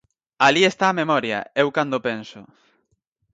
Alí 0.47 0.61
está 0.67 0.85
a 0.89 0.97
memoria, 1.01 1.39
eu 1.61 1.67
cando 1.77 2.03
penso. 2.07 2.39